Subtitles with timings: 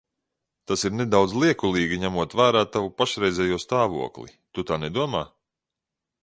[0.69, 5.23] Tas ir nedaudz liekulīgi, ņemot vērā tavu pašreizējo stāvokli, tu tā nedomā?